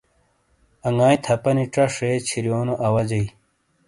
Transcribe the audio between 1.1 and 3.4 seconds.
تھاپانی ژہ شے چھِیریونو اواجئی۔